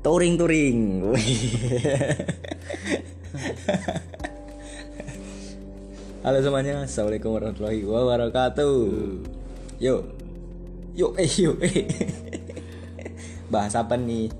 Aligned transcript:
touring 0.00 0.40
touring 0.40 1.04
halo 6.24 6.38
semuanya 6.40 6.88
assalamualaikum 6.88 7.36
warahmatullahi 7.36 7.84
wabarakatuh. 7.84 8.80
Yuk 9.76 10.02
yuk 10.96 11.12
eh 11.20 11.28
yuk 11.44 11.60
eh. 11.60 11.84
Bahas 13.52 13.76
apa 13.76 14.00
nih? 14.00 14.32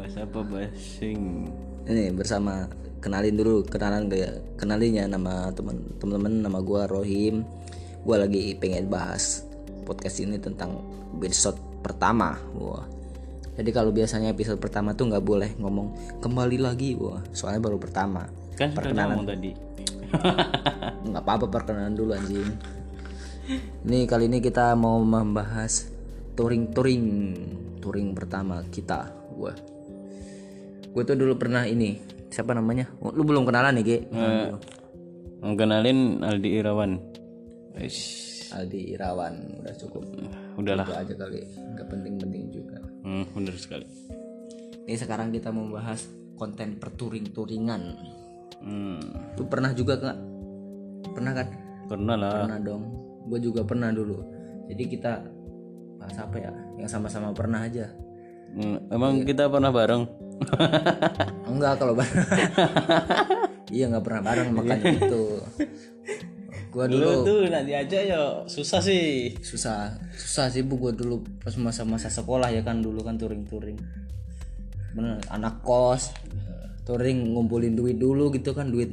Bahas 0.00 0.16
apa 0.16 0.40
bahasing 0.40 1.52
ini 1.84 2.08
bersama 2.16 2.72
kenalin 3.04 3.36
dulu 3.36 3.68
kenalan 3.68 4.08
gak 4.08 4.40
kenalinya 4.56 5.12
nama 5.12 5.52
teman 5.52 5.76
teman 6.00 6.40
nama 6.40 6.56
gua 6.64 6.88
Rohim. 6.88 7.44
Gua 8.08 8.24
lagi 8.24 8.56
pengen 8.56 8.88
bahas 8.88 9.44
podcast 9.84 10.24
ini 10.24 10.40
tentang 10.40 10.80
episode 11.20 11.60
pertama. 11.84 12.40
Wah 12.56 13.01
jadi 13.52 13.70
kalau 13.70 13.92
biasanya 13.92 14.32
episode 14.32 14.56
pertama 14.56 14.96
tuh 14.96 15.12
nggak 15.12 15.24
boleh 15.24 15.50
ngomong 15.60 16.18
kembali 16.24 16.56
lagi 16.56 16.96
wah. 16.96 17.20
Soalnya 17.36 17.60
baru 17.68 17.76
pertama. 17.76 18.24
Kan 18.56 18.72
ngomong 18.72 19.28
tadi. 19.28 19.52
Nggak 21.08 21.22
apa-apa 21.24 21.46
perkenalan 21.52 21.92
dulu 21.92 22.16
anjing. 22.16 22.48
Nih 23.84 24.08
kali 24.08 24.28
ini 24.28 24.40
kita 24.40 24.72
mau 24.72 25.00
membahas 25.00 25.88
touring 26.32 26.72
touring 26.72 27.04
touring 27.84 28.16
pertama 28.16 28.64
kita. 28.72 29.12
Wah. 29.36 29.56
Gue 30.92 31.02
tuh 31.04 31.16
dulu 31.16 31.36
pernah 31.36 31.68
ini 31.68 32.00
siapa 32.32 32.56
namanya? 32.56 32.88
Oh, 33.04 33.12
lu 33.12 33.24
belum 33.24 33.44
kenalan 33.44 33.76
nih 33.80 33.84
Ge 33.84 33.98
mau 35.42 35.58
kenalin 35.58 36.22
Aldi 36.22 36.48
Irawan. 36.56 36.92
Eish, 37.76 38.48
Aldi 38.54 38.96
Irawan 38.96 39.60
udah 39.60 39.74
cukup. 39.76 40.04
Udahlah. 40.56 40.86
Itu 40.86 40.94
aja 40.96 41.14
kali 41.18 41.40
nggak 41.76 41.86
penting-penting 41.88 42.41
hmm, 43.02 43.24
bener 43.34 43.54
sekali. 43.58 43.86
Ini 44.86 44.96
sekarang 44.98 45.30
kita 45.30 45.54
mau 45.54 45.66
bahas 45.70 46.06
konten 46.34 46.80
perturing 46.80 47.30
touringan 47.30 47.94
hmm, 48.62 49.36
lu 49.38 49.44
pernah 49.46 49.70
juga 49.74 49.98
nggak 49.98 50.18
pernah 51.12 51.32
kan? 51.34 51.48
Pernah 51.90 52.16
lah. 52.16 52.32
Pernah 52.46 52.58
dong. 52.62 52.82
Gue 53.26 53.38
juga 53.42 53.62
pernah 53.66 53.90
dulu. 53.90 54.18
Jadi 54.70 54.84
kita 54.88 55.12
bahas 55.98 56.16
apa 56.18 56.36
ya? 56.38 56.52
Yang 56.78 56.90
sama-sama 56.90 57.34
pernah 57.34 57.62
aja. 57.62 57.90
Hmm, 58.52 58.78
emang 58.88 59.22
kita 59.26 59.50
pernah 59.50 59.74
bareng? 59.74 60.06
Enggak 61.50 61.78
kalau 61.82 61.94
bareng. 61.98 62.26
Iya 63.72 63.88
nggak 63.88 64.04
pernah 64.04 64.20
bareng 64.20 64.48
makanya 64.52 64.84
itu 65.00 65.40
gue 66.72 66.84
dulu. 66.88 67.04
Lu 67.04 67.12
tuh 67.28 67.38
nanti 67.52 67.76
aja 67.76 67.98
ya 68.00 68.20
susah 68.48 68.80
sih. 68.80 69.36
Susah. 69.44 69.92
Susah 70.16 70.48
sih 70.48 70.64
bu 70.64 70.80
gue 70.80 70.96
dulu 70.96 71.20
pas 71.44 71.52
masa-masa 71.60 72.08
sekolah 72.08 72.48
ya 72.48 72.64
kan 72.64 72.80
dulu 72.80 73.04
kan 73.04 73.20
touring-touring. 73.20 73.76
Bener 74.96 75.20
anak 75.28 75.60
kos 75.60 76.16
touring 76.88 77.36
ngumpulin 77.36 77.78
duit 77.78 78.00
dulu 78.00 78.32
gitu 78.34 78.56
kan 78.56 78.72
duit 78.72 78.90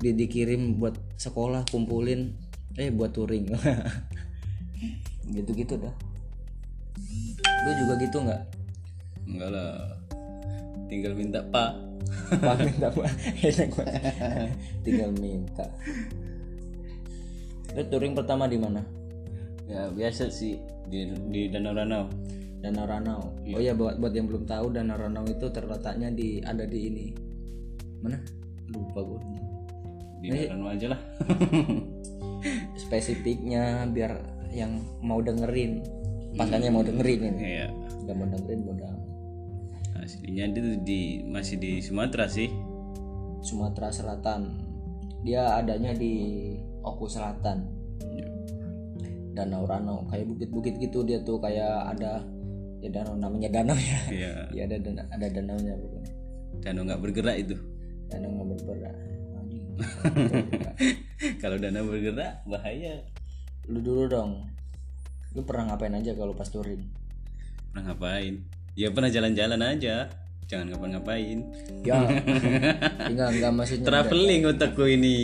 di 0.00 0.16
dikirim 0.16 0.80
buat 0.80 0.96
sekolah 1.18 1.66
kumpulin 1.66 2.30
eh 2.78 2.94
buat 2.94 3.10
touring. 3.10 3.50
Gitu-gitu 5.34 5.74
dah. 5.82 5.94
Lu 7.66 7.70
juga 7.74 7.94
gitu 7.98 8.22
nggak? 8.22 8.42
Enggak 9.26 9.50
lah. 9.50 9.74
Tinggal 10.86 11.18
minta 11.18 11.42
pak. 11.50 11.74
Pak 12.38 12.56
minta 12.62 12.86
pak. 12.94 13.10
Tinggal 14.86 15.10
minta 15.18 15.66
lu 17.76 17.82
touring 17.92 18.16
pertama 18.16 18.48
di 18.48 18.56
mana 18.56 18.80
ya 19.68 19.92
biasa 19.92 20.32
sih 20.32 20.56
di 20.88 21.12
di 21.28 21.52
danau 21.52 21.76
danau 21.76 22.08
Danau 22.66 22.82
Ranau. 22.88 23.20
Oh 23.52 23.60
ya 23.60 23.76
buat 23.76 24.00
buat 24.00 24.10
yang 24.16 24.26
belum 24.26 24.48
tahu 24.48 24.72
Danau 24.72 24.96
Ranau 24.96 25.22
itu 25.28 25.46
terletaknya 25.52 26.10
di 26.10 26.40
ada 26.40 26.64
di 26.64 26.78
ini. 26.88 27.06
Mana? 28.00 28.18
Lupa 28.72 29.00
gue. 29.06 29.20
di 30.16 30.32
danau 30.32 30.72
aja 30.72 30.96
lah 30.96 31.00
Spesifiknya 32.82 33.84
biar 33.86 34.18
yang 34.50 34.80
mau 35.04 35.20
dengerin. 35.20 35.84
Pasannya 36.34 36.72
mau 36.72 36.82
dengerin 36.82 37.20
ini. 37.22 37.40
iya 37.44 37.68
Gak 38.08 38.16
mau 38.16 38.26
dengerin 38.26 38.60
bodoh. 38.64 38.92
aslinya 39.96 40.44
itu 40.52 40.60
di 40.84 41.00
masih 41.24 41.56
di 41.58 41.82
Sumatera 41.82 42.26
sih 42.26 42.50
Sumatera 43.44 43.94
Selatan. 43.94 44.58
Dia 45.22 45.60
adanya 45.60 45.94
di 45.94 46.54
Oku 46.86 47.10
Selatan. 47.10 47.66
Danau 49.36 49.68
Ranau 49.68 50.06
kayak 50.08 50.32
bukit-bukit 50.32 50.80
gitu 50.80 51.04
dia 51.04 51.20
tuh 51.20 51.36
kayak 51.36 51.92
ada 51.92 52.24
ya 52.80 52.88
danau 52.88 53.18
namanya 53.20 53.52
danau 53.52 53.76
ya. 53.76 54.00
iya. 54.08 54.32
Ya 54.54 54.62
ada 54.64 54.80
dana- 54.80 55.08
ada 55.12 55.26
danaunya 55.28 55.74
pokoknya. 55.76 56.12
danau 56.64 56.82
nggak 56.88 57.00
bergerak 57.04 57.36
itu? 57.36 57.56
Danau 58.08 58.32
nggak 58.32 58.48
bergerak. 58.56 58.96
Kalau 61.42 61.56
danau 61.60 61.84
bergerak 61.84 62.40
bahaya. 62.48 63.04
Lu 63.68 63.84
dulu 63.84 64.08
dong. 64.08 64.48
Lu 65.36 65.44
pernah 65.44 65.74
ngapain 65.74 65.92
aja 65.92 66.16
kalau 66.16 66.32
pas 66.32 66.48
touring? 66.48 66.80
Pernah 67.74 67.92
ngapain? 67.92 68.40
Ya 68.72 68.88
pernah 68.88 69.12
jalan-jalan 69.12 69.60
aja 69.60 70.08
jangan 70.46 70.66
ngapa-ngapain. 70.72 71.38
Ya. 71.82 72.06
Enggak 73.10 73.28
enggak 73.38 73.52
maksudnya 73.54 73.86
traveling 73.86 74.42
otakku 74.46 74.86
ini. 74.86 75.18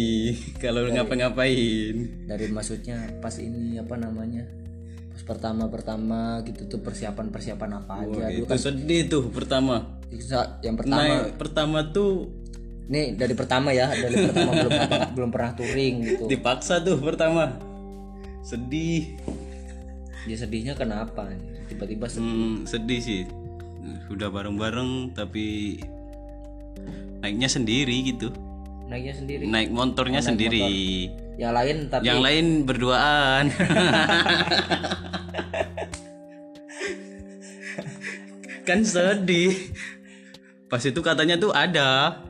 Kalau 0.59 0.87
ngapa-ngapain. 0.91 1.95
dari 2.27 2.47
maksudnya 2.51 2.99
pas 3.23 3.35
ini 3.39 3.79
apa 3.79 3.95
namanya 3.99 4.47
pas 5.13 5.23
pertama 5.29 5.69
pertama 5.69 6.41
gitu 6.49 6.67
tuh 6.67 6.81
persiapan 6.81 7.29
persiapan 7.29 7.85
apa 7.85 7.93
aja 8.01 8.33
dulu 8.33 8.49
itu 8.49 8.57
sedih 8.59 9.01
tuh 9.07 9.25
pertama. 9.31 10.01
Yang 10.61 10.77
pertama. 10.83 10.99
Naik 10.99 11.39
pertama 11.39 11.79
tuh 11.95 12.13
nih 12.91 13.15
dari 13.15 13.35
pertama 13.39 13.71
ya 13.71 13.95
dari 13.95 14.27
pertama 14.27 14.51
belum 14.59 14.73
belum 15.17 15.31
pernah 15.31 15.53
touring 15.55 15.95
gitu. 16.03 16.25
Dipaksa 16.27 16.83
tuh 16.83 16.99
pertama. 16.99 17.55
Sedih. 18.43 19.15
Dia 20.27 20.35
sedihnya 20.39 20.75
kenapa? 20.75 21.31
Tiba-tiba 21.71 22.11
sedih. 22.11 22.27
Hmm, 22.27 22.67
sedih 22.67 22.99
sih 22.99 23.42
udah 24.11 24.29
bareng-bareng 24.31 25.15
tapi 25.15 25.79
naiknya 27.23 27.49
sendiri 27.51 28.15
gitu. 28.15 28.31
Naiknya 28.87 29.15
sendiri? 29.19 29.47
Naik 29.49 29.71
motornya 29.73 30.21
sendiri. 30.21 31.09
yang 31.41 31.57
lain 31.57 31.89
tapi 31.89 32.05
yang 32.05 32.21
lain 32.21 32.69
berduaan. 32.69 33.49
Kan 38.69 38.87
sedih. 38.87 39.75
Pas 40.71 40.85
itu 40.85 41.01
katanya 41.03 41.35
tuh 41.41 41.51
ada. 41.51 42.21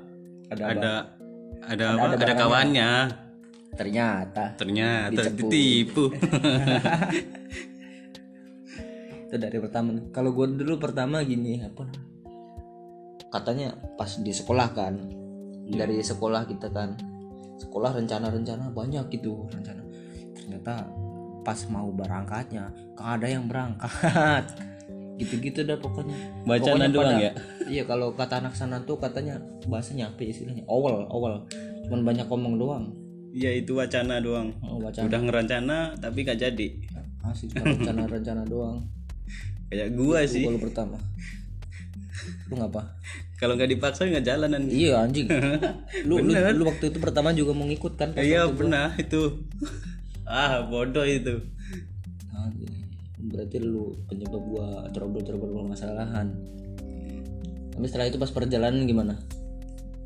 Ada, 0.53 0.65
ada 0.69 0.93
ada 1.67 1.87
apa? 1.97 2.07
ada 2.19 2.35
kawannya. 2.35 2.93
ternyata 3.73 4.53
ternyata 4.61 5.33
ditipu 5.33 6.13
itu 9.33 9.41
dari 9.41 9.57
pertama. 9.57 9.97
Kalau 10.13 10.37
gue 10.37 10.45
dulu 10.61 10.77
pertama 10.77 11.25
gini 11.25 11.65
apa 11.65 11.89
katanya 13.33 13.73
pas 13.97 14.21
di 14.21 14.29
sekolah 14.29 14.77
kan 14.77 15.09
dari 15.73 16.05
sekolah 16.05 16.45
kita 16.45 16.69
kan 16.69 17.01
sekolah 17.57 17.97
rencana-rencana 17.97 18.69
banyak 18.77 19.09
gitu 19.09 19.49
rencana. 19.49 19.81
Ternyata 20.37 20.85
pas 21.41 21.57
mau 21.73 21.89
berangkatnya 21.89 22.77
kagak 22.93 23.09
ada 23.09 23.27
yang 23.33 23.49
berangkat. 23.49 24.45
Gitu-gitu 25.21 25.65
dah 25.65 25.81
pokoknya. 25.81 26.45
Bacaan 26.45 26.93
doang 26.93 27.17
ya? 27.17 27.33
iya 27.73 27.89
kalau 27.89 28.13
kata 28.13 28.45
anak 28.45 28.53
sana 28.53 28.85
tuh 28.85 29.01
katanya 29.01 29.41
bahasanya 29.65 30.13
apa 30.13 30.29
ya 30.29 30.29
istilahnya. 30.29 30.69
Awal 30.69 31.09
awal. 31.09 31.49
Cuman 31.89 32.05
banyak 32.05 32.29
ngomong 32.29 32.61
doang. 32.61 32.85
Iya 33.33 33.65
itu 33.65 33.81
wacana 33.81 34.21
doang. 34.21 34.53
Oh, 34.61 34.77
baca 34.77 35.01
udah 35.01 35.21
ngerencana 35.25 35.97
tapi 35.97 36.29
gak 36.29 36.37
jadi. 36.37 36.69
Asik 37.25 37.57
rencana-rencana 37.65 38.45
doang 38.45 38.85
kayak 39.73 39.97
gua 39.97 40.21
sih 40.23 40.45
Gua 40.45 40.53
lu 40.53 40.61
pertama 40.61 41.01
lu 42.47 42.55
ngapa 42.55 42.93
kalau 43.35 43.57
nggak 43.57 43.73
dipaksa 43.73 44.05
nggak 44.05 44.23
jalanan 44.23 44.69
Iya 44.69 45.03
anjing. 45.03 45.27
Lu, 46.07 46.21
lu, 46.21 46.31
lu 46.31 46.63
waktu 46.63 46.93
itu 46.93 46.99
pertama 47.01 47.33
juga 47.33 47.51
mau 47.51 47.65
ngikut 47.65 47.97
kan? 47.97 48.15
iya 48.15 48.45
waktu 48.45 48.55
gua- 48.55 48.59
pernah 48.61 48.87
itu 48.95 49.23
ah 50.23 50.63
bodoh 50.63 51.03
itu. 51.03 51.43
Berarti 53.19 53.57
lu 53.59 53.99
penyebab 54.07 54.43
gua 54.43 54.67
trouble-trouble 54.91 55.51
permasalahan. 55.57 56.31
Tapi 57.73 57.85
setelah 57.89 58.07
itu 58.07 58.19
pas 58.19 58.31
perjalanan 58.31 58.85
gimana? 58.85 59.15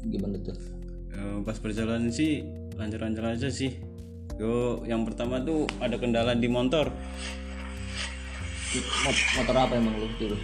Gimana 0.01 0.41
tuh? 0.41 0.57
Eh, 1.11 1.39
pas 1.43 1.57
perjalanan 1.57 2.09
sih 2.09 2.41
lancar-lancar 2.73 3.33
aja 3.33 3.49
sih 3.49 3.73
yo 4.37 4.85
yang 4.85 5.03
pertama 5.03 5.41
tuh 5.41 5.65
ada 5.77 5.97
kendala 5.97 6.33
di 6.33 6.45
motor 6.45 6.93
Mot- 6.93 7.46
Motor 9.37 9.57
apa 9.57 9.73
emang 9.77 9.95
lu 9.97 10.09
dulu? 10.17 10.37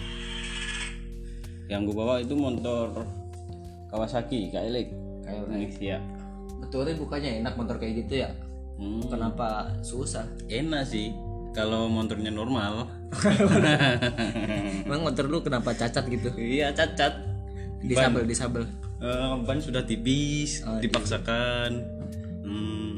yang 1.71 1.89
gue 1.89 1.97
bawa 1.97 2.21
itu 2.21 2.37
motor 2.37 2.93
Kawasaki 3.89 4.53
KLX 4.53 4.89
Kayak 5.25 5.73
ya 5.81 5.99
Betulnya 6.61 6.93
bukannya 6.95 7.41
enak 7.41 7.55
motor 7.57 7.81
kayak 7.81 8.05
gitu 8.05 8.21
ya? 8.21 8.31
hmm, 8.77 9.09
Kenapa 9.09 9.73
susah? 9.81 10.29
enak 10.47 10.85
sih 10.85 11.13
kalau 11.53 11.85
motornya 11.85 12.33
normal. 12.33 12.89
Emang 14.89 15.05
motor 15.05 15.29
lu 15.29 15.45
kenapa 15.45 15.77
cacat 15.77 16.01
gitu? 16.09 16.33
Iya 16.33 16.73
cacat. 16.73 17.13
Disabel 17.85 18.25
disabel 18.25 18.65
Eh, 19.03 19.33
ban 19.45 19.61
sudah 19.61 19.85
tipis 19.85 20.65
dipaksakan. 20.81 21.71
Hmm, 22.41 22.91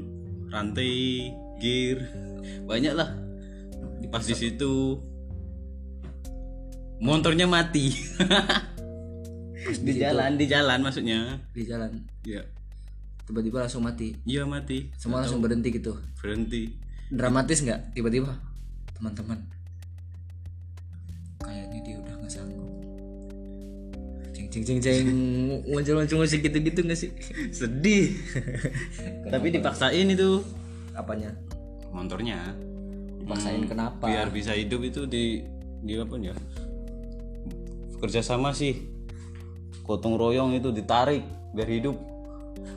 rantai 0.53 1.33
gear. 1.59 2.07
Banyak 2.63 2.95
lah. 2.95 3.11
Pas 4.07 4.23
di 4.23 4.37
situ 4.37 5.03
motornya 7.01 7.47
mati. 7.49 7.95
Di 9.65 9.93
jalan 9.97 10.37
di 10.37 10.45
jalan 10.45 10.79
maksudnya. 10.85 11.41
Di 11.57 11.65
jalan. 11.65 12.05
Ya 12.27 12.45
tiba-tiba 13.25 13.65
langsung 13.65 13.85
mati. 13.85 14.13
Iya 14.29 14.45
mati. 14.45 14.93
Semua 15.01 15.25
langsung 15.25 15.41
berhenti 15.41 15.73
gitu. 15.73 15.97
Berhenti. 16.21 16.77
Dramatis 17.09 17.65
nggak 17.65 17.97
tiba-tiba? 17.97 18.37
Teman-teman. 18.97 19.41
Kayaknya 21.41 21.81
dia 21.85 21.97
udah 22.01 22.15
nggak 22.21 22.33
sanggup. 22.33 22.69
Ceng 24.37 24.49
ceng 24.53 24.65
ceng 24.65 24.81
ceng. 24.81 25.07
Muncul 25.65 25.95
muncul 26.05 26.19
musik 26.21 26.45
gitu-gitu 26.45 26.85
nggak 26.85 26.99
sih? 27.01 27.11
Sedih. 27.49 28.13
Tapi 29.33 29.47
dipaksain 29.53 30.09
itu. 30.09 30.45
Apanya? 30.93 31.33
Motornya. 31.93 32.53
Dipaksain 33.25 33.65
kenapa? 33.65 34.05
Biar 34.05 34.29
bisa 34.29 34.53
hidup 34.53 34.85
itu 34.85 35.09
di 35.09 35.41
di 35.85 36.01
apa 36.01 36.17
ya 36.17 36.33
kerjasama 38.05 38.53
sih. 38.53 38.85
Gotong 39.85 40.21
royong 40.21 40.53
itu 40.57 40.69
ditarik 40.73 41.25
biar 41.57 41.69
hidup. 41.69 41.97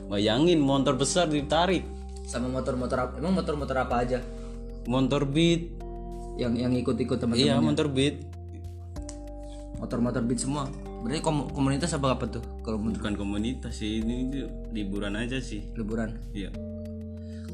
Bayangin 0.08 0.60
motor 0.60 0.96
besar 0.96 1.28
ditarik. 1.28 1.84
Sama 2.24 2.48
motor-motor 2.48 2.96
apa? 2.96 3.12
Emang 3.20 3.36
motor-motor 3.36 3.76
apa 3.76 4.04
aja? 4.04 4.20
Motor 4.88 5.28
beat. 5.28 5.68
Yang 6.40 6.52
yang 6.64 6.72
ikut-ikut 6.76 7.18
teman-teman 7.20 7.44
iya 7.44 7.60
motor 7.60 7.88
beat. 7.92 8.24
Motor-motor 9.80 10.22
beat 10.24 10.40
semua. 10.40 10.68
Berarti 11.04 11.20
kom- 11.22 11.48
komunitas 11.54 11.94
apa 11.94 12.18
apa 12.18 12.26
tuh 12.26 12.42
kalau 12.66 12.82
bukan 12.82 13.14
komunitas 13.14 13.78
sih 13.78 14.02
ini 14.02 14.28
itu 14.28 14.50
liburan 14.74 15.14
aja 15.14 15.38
sih. 15.38 15.64
Liburan? 15.78 16.18
Iya. 16.34 16.50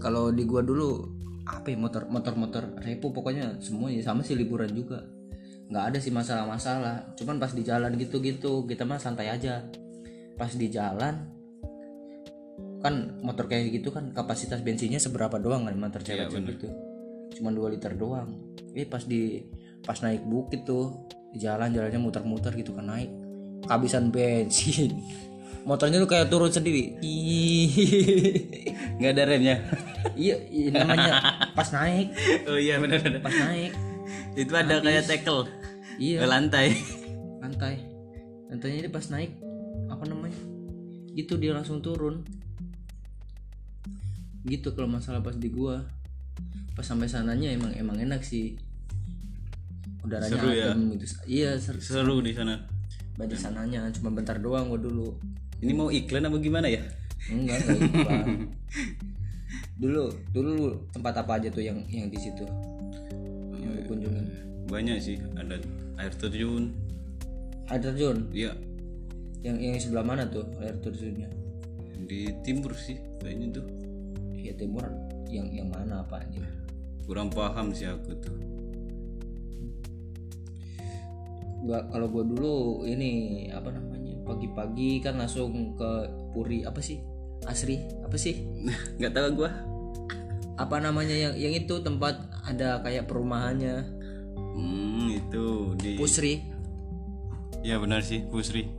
Kalau 0.00 0.32
di 0.32 0.42
gua 0.48 0.64
dulu 0.64 1.06
apa 1.44 1.68
ya 1.68 1.76
motor 1.76 2.08
motor 2.08 2.34
motor 2.40 2.62
repo 2.80 3.12
pokoknya 3.12 3.60
semua 3.60 3.92
ya 3.92 4.00
sama 4.00 4.24
sih 4.24 4.32
liburan 4.32 4.72
juga 4.72 5.04
nggak 5.74 5.90
ada 5.90 5.98
sih 5.98 6.14
masalah-masalah. 6.14 7.18
Cuman 7.18 7.42
pas 7.42 7.50
di 7.50 7.66
jalan 7.66 7.98
gitu-gitu 7.98 8.62
kita 8.70 8.86
mah 8.86 9.02
santai 9.02 9.26
aja. 9.26 9.66
Pas 10.38 10.54
di 10.54 10.70
jalan 10.70 11.34
kan 12.78 13.18
motor 13.18 13.50
kayak 13.50 13.74
gitu 13.74 13.90
kan 13.90 14.14
kapasitas 14.14 14.62
bensinnya 14.62 15.02
seberapa 15.02 15.40
doang 15.40 15.66
kan 15.66 15.74
motor 15.74 16.04
cewek-cewek 16.04 16.62
itu 16.62 16.68
cuma 17.34 17.50
2 17.50 17.74
liter 17.74 17.90
doang. 17.98 18.38
Eh 18.78 18.86
pas 18.86 19.02
di 19.02 19.42
pas 19.82 19.98
naik 19.98 20.22
bukit 20.22 20.62
tuh 20.62 21.10
di 21.34 21.42
jalan 21.42 21.74
jalannya 21.74 21.98
muter-muter 21.98 22.54
gitu 22.54 22.70
kan 22.70 22.86
naik 22.86 23.10
kehabisan 23.66 24.14
bensin. 24.14 24.94
Motornya 25.64 25.96
tuh 25.96 26.10
kayak 26.12 26.28
turun 26.28 26.52
sendiri. 26.52 26.92
Nggak 29.00 29.10
ada 29.16 29.22
remnya. 29.26 29.56
Iya, 30.12 30.36
iya 30.52 30.68
namanya 30.76 31.12
pas 31.58 31.72
naik. 31.72 32.12
Oh 32.46 32.60
iya 32.60 32.76
benar 32.78 33.00
pas 33.24 33.32
naik 33.32 33.72
itu 34.34 34.52
ada 34.54 34.82
kayak 34.82 35.06
tackle. 35.06 35.46
Iya. 35.98 36.22
Ke 36.22 36.26
lantai. 36.26 36.68
Lantai. 37.44 37.74
Lantainya 38.50 38.88
dia 38.88 38.92
pas 38.92 39.06
naik 39.12 39.36
apa 39.86 40.04
namanya? 40.10 40.38
Gitu 41.14 41.38
dia 41.38 41.54
langsung 41.54 41.78
turun. 41.84 42.26
Gitu 44.42 44.74
kalau 44.74 44.90
masalah 44.90 45.22
pas 45.22 45.36
di 45.38 45.48
gua. 45.52 45.86
Pas 46.74 46.82
sampai 46.82 47.06
sananya 47.06 47.54
emang 47.54 47.70
emang 47.78 47.94
enak 48.00 48.26
sih. 48.26 48.58
Udaranya 50.02 50.34
Seru 50.34 50.50
ya? 50.50 50.74
gitu. 50.74 51.04
Iya 51.30 51.50
seru 51.60 51.80
seru 51.80 52.16
di 52.20 52.34
sana. 52.34 52.58
Banyak 53.14 53.38
sananya 53.38 53.86
cuma 53.94 54.10
bentar 54.10 54.36
doang 54.42 54.66
gua 54.66 54.80
dulu. 54.80 55.14
Ini 55.62 55.72
mau 55.72 55.88
iklan 55.88 56.26
apa 56.26 56.36
gimana 56.42 56.66
ya? 56.66 56.82
Enggak 57.30 57.62
enggak. 57.64 58.24
Dulu 59.74 60.06
dulu 60.30 60.86
tempat 60.94 61.18
apa 61.18 61.34
aja 61.42 61.50
tuh 61.50 61.66
yang 61.66 61.82
yang 61.90 62.06
di 62.06 62.14
situ 62.14 62.46
yang 63.64 63.74
dikunjungin 63.80 64.26
banyak 64.68 64.96
sih 65.00 65.16
ada 65.36 65.60
air 66.00 66.12
terjun. 66.16 66.72
Air 67.68 67.80
terjun? 67.84 68.28
Iya. 68.32 68.52
Yang 69.44 69.56
yang 69.60 69.74
sebelah 69.80 70.04
mana 70.04 70.24
tuh 70.24 70.48
air 70.60 70.76
terjunnya? 70.80 71.28
Di 72.04 72.32
timur 72.44 72.72
sih 72.76 72.96
kayaknya 73.20 73.60
tuh. 73.60 73.66
Ya 74.36 74.52
timur. 74.56 74.84
Yang 75.28 75.62
yang 75.62 75.68
mana 75.72 76.04
apa 76.04 76.20
aja 76.22 76.40
kurang 77.04 77.28
paham 77.28 77.76
sih 77.76 77.84
aku 77.84 78.16
tuh. 78.16 78.36
Gak 81.64 81.92
kalau 81.92 82.08
gue 82.12 82.24
dulu 82.28 82.54
ini 82.88 83.48
apa 83.52 83.72
namanya 83.72 84.20
pagi-pagi 84.24 85.00
kan 85.04 85.20
langsung 85.20 85.76
ke 85.76 86.08
Puri 86.32 86.64
apa 86.64 86.80
sih? 86.80 87.00
Asri 87.44 87.84
apa 88.00 88.16
sih? 88.16 88.40
Nggak 89.00 89.12
tahu 89.12 89.44
gua 89.44 89.73
apa 90.54 90.78
namanya 90.78 91.14
yang 91.14 91.34
yang 91.34 91.54
itu 91.54 91.82
tempat 91.82 92.30
ada 92.46 92.78
kayak 92.86 93.10
perumahannya. 93.10 93.82
Hmm 94.54 95.10
itu 95.10 95.74
di 95.78 95.98
Pusri. 95.98 96.46
Ya 97.66 97.82
benar 97.82 98.06
sih 98.06 98.22
Pusri. 98.30 98.70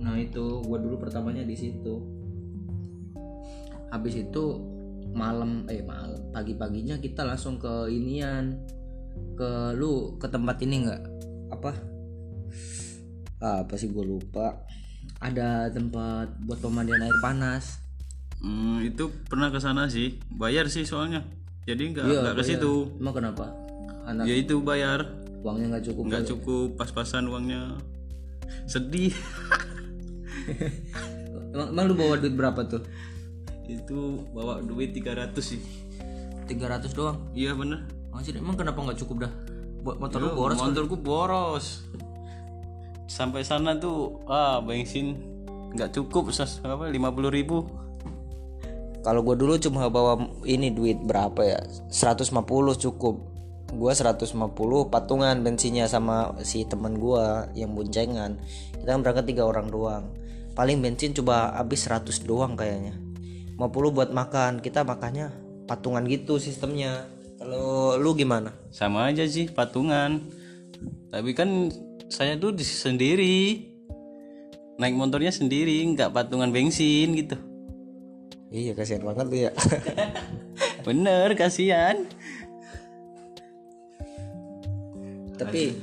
Nah 0.00 0.16
itu 0.16 0.64
gue 0.64 0.78
dulu 0.80 0.96
pertamanya 0.96 1.44
di 1.44 1.52
situ. 1.52 2.00
Habis 3.92 4.24
itu 4.24 4.44
malam 5.12 5.68
eh 5.68 5.84
malam 5.84 6.16
pagi-paginya 6.32 6.96
kita 6.96 7.28
langsung 7.28 7.60
ke 7.60 7.92
inian. 7.92 8.56
Ke 9.36 9.76
lu 9.76 10.16
ke 10.16 10.24
tempat 10.32 10.56
ini 10.64 10.88
nggak? 10.88 11.02
Apa? 11.52 11.72
Ah, 13.44 13.68
apa 13.68 13.74
sih 13.76 13.92
gue 13.92 14.00
lupa. 14.00 14.64
Ada 15.20 15.68
tempat 15.68 16.40
buat 16.48 16.58
pemandian 16.64 17.04
air 17.04 17.18
panas 17.20 17.81
hmm, 18.42 18.76
itu 18.86 19.08
pernah 19.30 19.48
ke 19.48 19.58
sana 19.62 19.88
sih. 19.88 20.18
Bayar 20.28 20.68
sih 20.68 20.84
soalnya. 20.84 21.24
Jadi 21.64 21.94
nggak 21.94 22.04
nggak 22.04 22.36
ke 22.36 22.44
situ. 22.44 22.90
Emang 22.98 23.14
kenapa? 23.14 23.54
Anak 24.02 24.26
ya 24.26 24.34
itu 24.34 24.58
bayar. 24.60 25.06
Uangnya 25.42 25.78
nggak 25.78 25.84
cukup 25.90 26.02
nggak 26.10 26.24
cukup 26.26 26.68
pas-pasan 26.74 27.30
uangnya. 27.30 27.78
Sedih. 28.66 29.14
Emang, 31.52 31.68
emang 31.68 31.84
lu 31.84 31.94
bawa 31.94 32.16
duit 32.16 32.32
berapa 32.32 32.64
tuh? 32.64 32.80
Itu 33.68 34.24
bawa 34.32 34.64
duit 34.64 34.96
300 34.96 35.36
sih. 35.44 35.60
300 36.48 36.96
doang? 36.96 37.28
Iya 37.36 37.52
bener. 37.52 37.84
Anjir, 38.08 38.40
emang 38.40 38.56
kenapa 38.56 38.80
nggak 38.80 38.98
cukup 39.04 39.28
dah? 39.28 39.32
Buat 39.84 40.00
motor 40.00 40.18
lu 40.24 40.28
Yo, 40.32 40.36
boros 40.36 40.56
motorku 40.56 40.96
boros. 40.96 41.66
Sampai 43.04 43.44
sana 43.44 43.76
tuh 43.76 44.24
ah 44.24 44.64
bensin 44.64 45.20
nggak 45.76 45.92
cukup 45.92 46.32
sas. 46.32 46.64
Apa 46.64 46.88
lima 46.88 47.12
puluh 47.12 47.28
ribu 47.28 47.68
kalau 49.02 49.26
gue 49.26 49.34
dulu 49.34 49.58
cuma 49.58 49.90
bawa 49.90 50.14
ini 50.46 50.70
duit 50.70 51.02
berapa 51.02 51.42
ya? 51.42 51.60
150 51.90 52.38
cukup. 52.78 53.14
Gue 53.74 53.90
150 53.90 54.30
patungan 54.94 55.34
bensinnya 55.42 55.90
sama 55.90 56.38
si 56.46 56.62
temen 56.62 57.02
gue 57.02 57.50
yang 57.58 57.74
boncengan. 57.74 58.38
Kita 58.78 58.94
kan 58.94 59.02
berangkat 59.02 59.34
tiga 59.34 59.42
orang 59.42 59.74
doang. 59.74 60.14
Paling 60.54 60.78
bensin 60.78 61.10
coba 61.18 61.50
habis 61.58 61.82
100 61.90 62.22
doang 62.22 62.54
kayaknya. 62.54 62.94
50 63.58 63.90
buat 63.90 64.14
makan. 64.14 64.62
Kita 64.62 64.86
makannya 64.86 65.34
patungan 65.66 66.06
gitu 66.06 66.38
sistemnya. 66.38 67.02
Kalau 67.42 67.98
lu 67.98 68.14
gimana? 68.14 68.54
Sama 68.70 69.10
aja 69.10 69.26
sih 69.26 69.50
patungan. 69.50 70.22
Tapi 71.10 71.34
kan 71.34 71.74
saya 72.06 72.38
tuh 72.38 72.54
di 72.54 72.62
sendiri. 72.62 73.66
Naik 74.78 74.94
motornya 74.94 75.34
sendiri 75.34 75.82
nggak 75.90 76.14
patungan 76.14 76.54
bensin 76.54 77.18
gitu 77.18 77.51
iya 78.52 78.72
kasihan 78.76 79.02
banget 79.02 79.26
lu 79.32 79.36
ya. 79.48 79.52
Bener 80.86 81.32
kasihan. 81.34 82.04
Tapi 85.40 85.74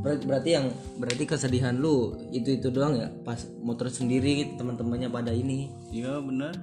ber- 0.00 0.22
berarti 0.22 0.50
yang 0.54 0.70
berarti 0.96 1.24
kesedihan 1.26 1.74
lu 1.74 2.14
itu 2.30 2.56
itu 2.56 2.70
doang 2.70 2.94
ya? 2.96 3.10
Pas 3.26 3.42
motor 3.60 3.90
sendiri 3.90 4.54
teman-temannya 4.54 5.10
pada 5.10 5.34
ini. 5.34 5.68
Iya 5.90 6.22
bener. 6.22 6.54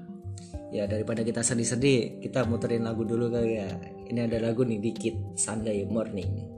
Ya 0.71 0.87
daripada 0.87 1.21
kita 1.21 1.43
sedih-sedih 1.43 2.23
kita 2.23 2.47
muterin 2.47 2.87
lagu 2.87 3.03
dulu 3.03 3.27
kali 3.29 3.59
ya. 3.59 3.69
Ini 4.07 4.31
ada 4.31 4.39
lagu 4.39 4.63
nih 4.63 4.79
dikit 4.79 5.15
Sunday 5.35 5.83
morning 5.83 6.54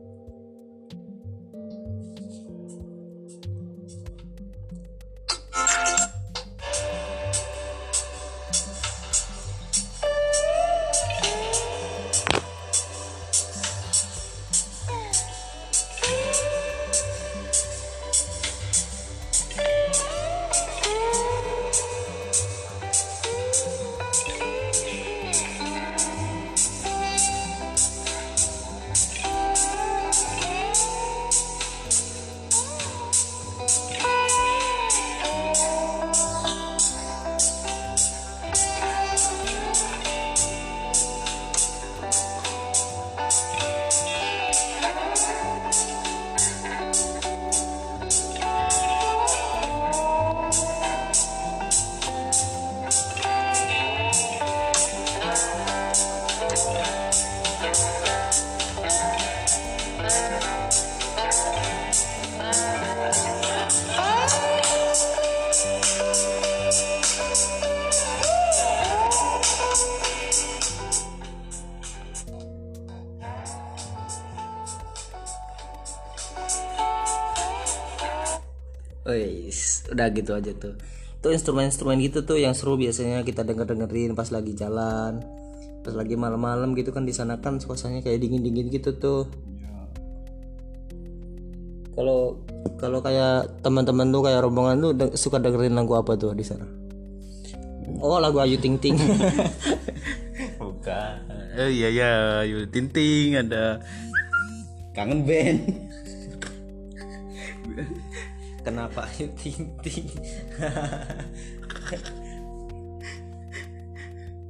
Wis, 79.08 79.88
udah 79.88 80.12
gitu 80.12 80.36
aja 80.36 80.52
tuh. 80.52 80.76
Tuh 81.24 81.32
instrumen-instrumen 81.32 81.98
gitu 82.04 82.28
tuh 82.28 82.38
yang 82.38 82.52
seru 82.52 82.76
biasanya 82.76 83.24
kita 83.24 83.48
denger-dengerin 83.48 84.14
pas 84.14 84.28
lagi 84.30 84.54
jalan. 84.54 85.24
Pas 85.82 85.96
lagi 85.96 86.20
malam-malam 86.20 86.76
gitu 86.76 86.92
kan 86.92 87.08
di 87.08 87.16
sana 87.16 87.40
kan 87.40 87.64
suasananya 87.64 88.04
kayak 88.04 88.20
dingin-dingin 88.20 88.68
gitu 88.68 89.00
tuh. 89.00 89.32
Kalau 91.96 92.44
kalau 92.78 93.00
kayak 93.02 93.64
teman-teman 93.66 94.12
tuh 94.14 94.22
kayak 94.22 94.44
rombongan 94.46 94.78
tuh 94.84 94.92
de- 94.94 95.16
suka 95.18 95.42
dengerin 95.42 95.74
lagu 95.74 95.98
apa 95.98 96.14
tuh 96.20 96.36
di 96.36 96.46
sana? 96.46 96.68
Oh, 98.04 98.20
lagu 98.20 98.38
Ayu 98.44 98.60
Ting 98.60 98.78
Ting. 98.78 99.00
bukan 100.58 101.18
oh 101.58 101.70
iya 101.70 101.90
ya 101.90 102.12
Yul 102.46 102.70
Tinting 102.70 103.38
ada 103.42 103.82
kangen 104.94 105.26
band 105.26 105.60
Kenapa 108.68 109.08
Ayu 109.16 109.32
Ting 109.40 109.72
Ting? 109.80 110.12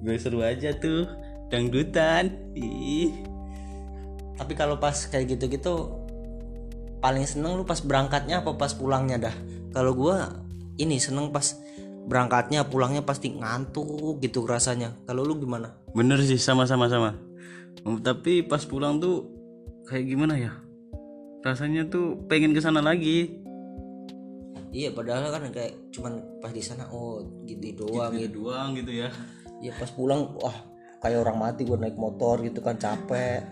gue 0.01 0.17
seru 0.17 0.41
aja 0.41 0.73
tuh 0.73 1.05
dangdutan 1.53 2.33
ih 2.57 3.13
Tapi 4.37 4.53
kalau 4.57 4.81
pas 4.81 4.93
kayak 4.93 5.37
gitu-gitu 5.37 5.93
paling 6.97 7.29
seneng 7.29 7.61
lu 7.61 7.65
pas 7.65 7.77
berangkatnya 7.77 8.41
apa 8.41 8.57
pas 8.57 8.73
pulangnya 8.73 9.29
dah? 9.29 9.35
Kalau 9.73 9.93
gua 9.93 10.33
ini 10.81 10.97
seneng 10.97 11.29
pas 11.29 11.57
berangkatnya 12.09 12.65
pulangnya 12.65 13.01
pasti 13.05 13.33
ngantuk 13.33 14.21
gitu 14.21 14.45
rasanya. 14.45 14.93
Kalau 15.05 15.25
lu 15.25 15.37
gimana? 15.41 15.77
bener 15.97 16.21
sih 16.21 16.37
sama-sama 16.37 16.85
sama 16.85 17.17
tapi 18.05 18.45
pas 18.45 18.61
pulang 18.69 19.01
tuh 19.01 19.25
kayak 19.89 20.05
gimana 20.13 20.37
ya 20.37 20.53
rasanya 21.41 21.89
tuh 21.89 22.21
pengen 22.29 22.53
ke 22.53 22.61
sana 22.61 22.85
lagi 22.85 23.41
Iya 24.71 24.91
padahal 24.91 25.31
kan 25.31 25.47
kayak 25.51 25.95
cuman 25.95 26.43
pas 26.43 26.51
di 26.51 26.59
sana 26.59 26.91
oh 26.91 27.23
gitu 27.47 27.87
doang 27.87 28.11
ya 28.11 28.27
doang 28.27 28.75
gitu 28.75 28.91
ya. 28.91 29.09
Ya 29.63 29.71
pas 29.79 29.87
pulang 29.95 30.35
wah 30.37 30.55
kayak 30.99 31.23
orang 31.23 31.37
mati 31.39 31.63
gua 31.63 31.79
naik 31.79 31.95
motor 31.95 32.43
gitu 32.43 32.59
kan 32.59 32.75
capek. 32.75 33.47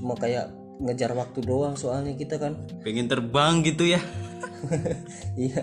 Cuma 0.00 0.16
kayak 0.16 0.50
ngejar 0.80 1.12
waktu 1.12 1.44
doang 1.44 1.76
soalnya 1.76 2.16
kita 2.16 2.40
kan. 2.40 2.56
Pengen 2.80 3.08
terbang 3.08 3.60
gitu 3.64 3.88
ya. 3.88 4.00
Iya. 5.36 5.60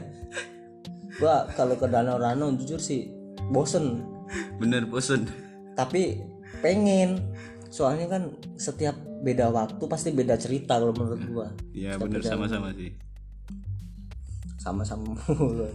Gua 1.17 1.49
kalau 1.57 1.73
ke 1.73 1.89
danau 1.89 2.21
danau 2.21 2.53
jujur 2.53 2.77
sih 2.77 3.09
bosen. 3.49 4.05
Bener 4.61 4.85
bosen. 4.85 5.25
Tapi 5.73 6.21
pengen. 6.61 7.33
Soalnya 7.71 8.11
kan 8.11 8.35
setiap 8.59 8.93
beda 9.23 9.47
waktu 9.49 9.81
pasti 9.87 10.13
beda 10.13 10.37
cerita 10.37 10.77
kalau 10.77 10.93
menurut 10.93 11.21
gua. 11.25 11.47
Ya 11.73 11.97
bener 11.97 12.21
sama-sama 12.21 12.69
sih 12.77 12.93
sama-sama 14.61 15.17
mulu. 15.25 15.65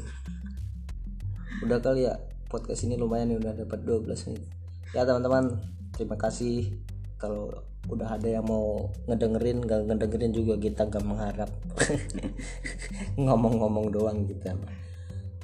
Udah 1.66 1.82
kali 1.82 2.06
ya 2.06 2.14
podcast 2.46 2.86
ini 2.86 2.94
lumayan 2.94 3.34
nih 3.34 3.42
udah 3.42 3.52
dapat 3.66 3.82
12 3.82 4.06
menit. 4.30 4.46
Ya 4.94 5.02
teman-teman 5.02 5.58
terima 5.98 6.14
kasih. 6.14 6.70
Kalau 7.18 7.50
udah 7.90 8.14
ada 8.14 8.28
yang 8.30 8.46
mau 8.46 8.86
ngedengerin 9.10 9.66
gak 9.66 9.90
ngedengerin 9.90 10.30
juga 10.30 10.54
kita 10.54 10.86
gak 10.86 11.02
mengharap. 11.02 11.50
Ngomong-ngomong 13.18 13.90
doang 13.90 14.22
kita 14.22 14.54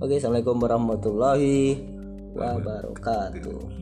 oke 0.03 0.19
assalamualaikum 0.19 0.59
warahmatullahi 0.59 1.79
wabarakatuh 2.35 3.82